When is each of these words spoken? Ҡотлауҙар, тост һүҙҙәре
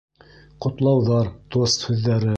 Ҡотлауҙар, 0.65 1.31
тост 1.57 1.87
һүҙҙәре 1.91 2.29